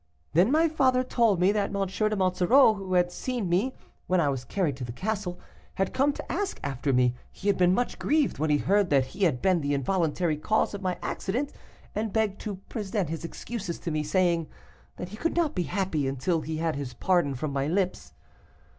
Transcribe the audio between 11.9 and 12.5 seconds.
and begged